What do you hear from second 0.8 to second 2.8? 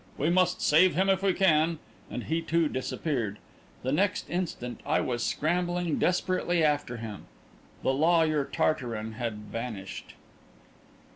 him if we can!" and he, too,